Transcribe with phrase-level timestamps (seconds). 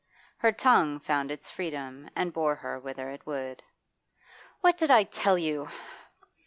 [0.37, 3.61] Her tongue found its freedom and bore her whither it would.
[4.61, 5.69] 'What did I tell you?